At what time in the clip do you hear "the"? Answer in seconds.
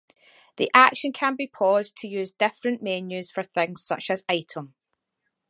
0.57-0.71